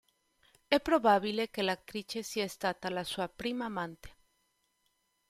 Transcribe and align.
È 0.67 0.79
probabile 0.79 1.51
che 1.51 1.61
l'attrice 1.61 2.23
sia 2.23 2.47
stata 2.47 2.89
la 2.89 3.03
sua 3.03 3.27
prima 3.27 3.65
amante. 3.65 4.15